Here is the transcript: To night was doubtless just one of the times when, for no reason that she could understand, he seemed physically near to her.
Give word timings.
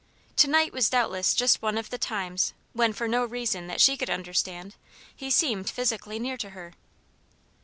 To 0.37 0.47
night 0.47 0.73
was 0.73 0.89
doubtless 0.89 1.35
just 1.35 1.61
one 1.61 1.77
of 1.77 1.91
the 1.91 1.99
times 1.99 2.55
when, 2.73 2.91
for 2.91 3.07
no 3.07 3.23
reason 3.23 3.67
that 3.67 3.79
she 3.79 3.95
could 3.95 4.09
understand, 4.09 4.73
he 5.15 5.29
seemed 5.29 5.69
physically 5.69 6.17
near 6.17 6.37
to 6.37 6.49
her. 6.57 6.73